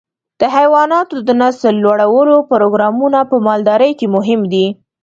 د 0.39 0.41
حيواناتو 0.55 1.15
د 1.27 1.29
نسل 1.41 1.73
لوړولو 1.83 2.37
پروګرامونه 2.51 3.19
په 3.31 3.35
مالدارۍ 3.47 3.91
کې 3.99 4.07
مهم 4.15 4.41
دي. 4.53 4.65